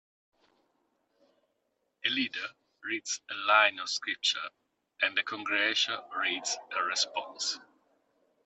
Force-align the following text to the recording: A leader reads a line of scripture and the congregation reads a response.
A 2.03 2.09
leader 2.09 2.47
reads 2.83 3.21
a 3.29 3.35
line 3.35 3.77
of 3.77 3.87
scripture 3.87 4.49
and 5.03 5.15
the 5.15 5.21
congregation 5.21 5.99
reads 6.17 6.57
a 6.75 6.83
response. 6.85 7.59